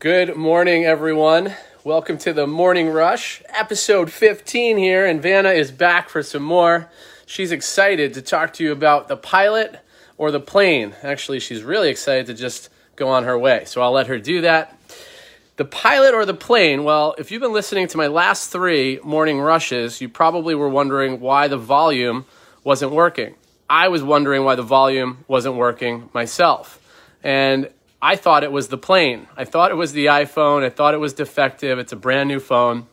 [0.00, 1.56] Good morning, everyone.
[1.82, 6.88] Welcome to the Morning Rush, episode 15 here, and Vanna is back for some more.
[7.26, 9.80] She's excited to talk to you about the pilot
[10.16, 10.94] or the plane.
[11.02, 14.42] Actually, she's really excited to just go on her way, so I'll let her do
[14.42, 14.78] that.
[15.56, 16.84] The pilot or the plane?
[16.84, 21.18] Well, if you've been listening to my last three morning rushes, you probably were wondering
[21.18, 22.24] why the volume
[22.62, 23.34] wasn't working.
[23.68, 26.78] I was wondering why the volume wasn't working myself.
[27.24, 27.70] And
[28.00, 29.26] I thought it was the plane.
[29.36, 30.62] I thought it was the iPhone.
[30.62, 31.80] I thought it was defective.
[31.80, 32.86] It's a brand new phone.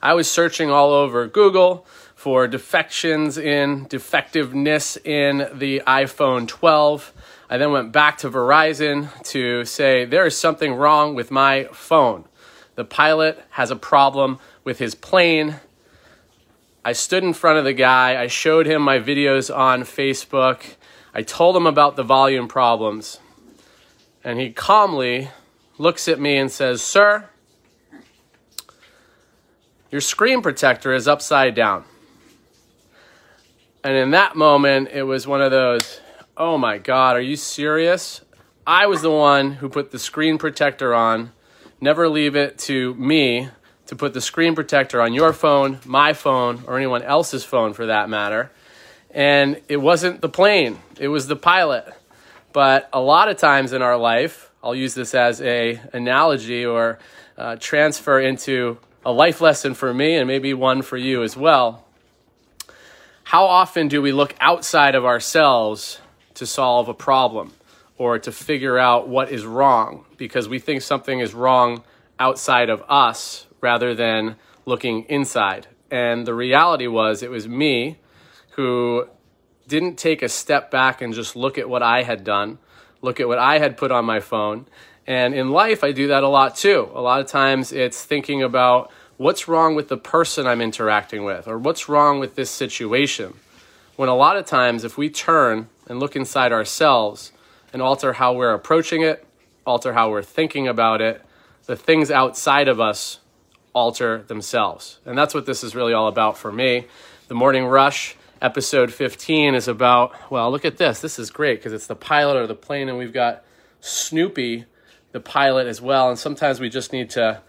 [0.00, 7.12] I was searching all over Google for defections in, defectiveness in the iPhone 12.
[7.50, 12.24] I then went back to Verizon to say, there is something wrong with my phone.
[12.76, 15.56] The pilot has a problem with his plane.
[16.82, 18.20] I stood in front of the guy.
[18.20, 20.62] I showed him my videos on Facebook.
[21.12, 23.18] I told him about the volume problems.
[24.28, 25.30] And he calmly
[25.78, 27.30] looks at me and says, Sir,
[29.90, 31.84] your screen protector is upside down.
[33.82, 36.02] And in that moment, it was one of those,
[36.36, 38.20] oh my God, are you serious?
[38.66, 41.32] I was the one who put the screen protector on.
[41.80, 43.48] Never leave it to me
[43.86, 47.86] to put the screen protector on your phone, my phone, or anyone else's phone for
[47.86, 48.50] that matter.
[49.10, 51.94] And it wasn't the plane, it was the pilot.
[52.52, 56.98] But a lot of times in our life, I'll use this as a analogy or
[57.36, 61.84] uh, transfer into a life lesson for me and maybe one for you as well.
[63.24, 66.00] How often do we look outside of ourselves
[66.34, 67.52] to solve a problem
[67.98, 71.84] or to figure out what is wrong because we think something is wrong
[72.18, 75.66] outside of us rather than looking inside?
[75.90, 77.98] And the reality was, it was me
[78.52, 79.08] who
[79.68, 82.58] didn't take a step back and just look at what I had done,
[83.02, 84.66] look at what I had put on my phone.
[85.06, 86.90] And in life, I do that a lot too.
[86.94, 91.46] A lot of times it's thinking about what's wrong with the person I'm interacting with
[91.46, 93.34] or what's wrong with this situation.
[93.96, 97.32] When a lot of times, if we turn and look inside ourselves
[97.72, 99.24] and alter how we're approaching it,
[99.66, 101.22] alter how we're thinking about it,
[101.66, 103.18] the things outside of us
[103.74, 104.98] alter themselves.
[105.04, 106.86] And that's what this is really all about for me.
[107.28, 111.00] The morning rush episode 15 is about, well, look at this.
[111.00, 113.44] This is great because it's the pilot or the plane, and we've got
[113.80, 114.64] Snoopy,
[115.12, 116.08] the pilot, as well.
[116.08, 117.42] And sometimes we just need to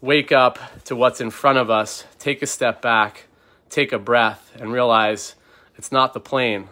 [0.00, 3.26] wake up to what's in front of us, take a step back,
[3.70, 5.34] take a breath, and realize
[5.76, 6.68] it's not the plane,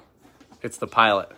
[0.62, 1.31] it's the pilot.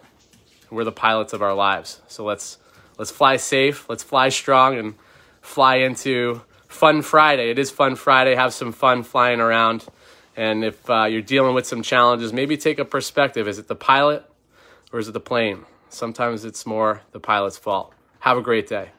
[0.71, 2.01] We're the pilots of our lives.
[2.09, 2.59] So let's
[2.99, 4.95] let's fly safe, let's fly strong, and
[5.41, 7.51] fly into Fun Friday.
[7.51, 8.35] It is Fun Friday.
[8.35, 9.87] Have some fun flying around.
[10.37, 13.49] And if uh, you're dealing with some challenges, maybe take a perspective.
[13.49, 14.25] Is it the pilot
[14.93, 15.65] or is it the plane?
[15.89, 17.95] Sometimes it's more the pilot's fault.
[18.21, 18.91] Have a great day.